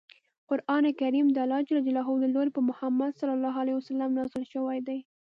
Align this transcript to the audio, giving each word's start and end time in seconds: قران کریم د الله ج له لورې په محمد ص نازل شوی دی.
قران 0.49 0.85
کریم 0.99 1.27
د 1.31 1.37
الله 1.45 1.59
ج 1.67 1.69
له 1.77 2.27
لورې 2.35 2.51
په 2.53 2.61
محمد 2.69 3.11
ص 3.17 3.21
نازل 4.07 4.43
شوی 4.53 4.79
دی. 4.87 4.99